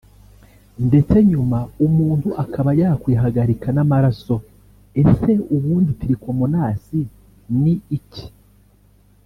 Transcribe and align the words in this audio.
ndetse 0.87 1.15
nyuma 1.31 1.59
umuntu 1.87 2.29
akaba 2.43 2.71
yakwihagarika 2.81 3.67
n’amarasoEse 3.75 5.33
ubundi 5.55 5.91
tirikomonasi 5.99 6.99
ni 7.61 7.73
iki 7.99 8.25